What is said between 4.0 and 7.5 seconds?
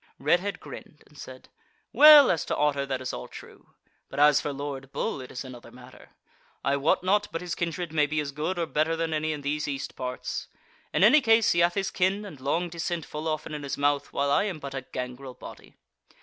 but as for Lord Bull it is another matter; I wot not but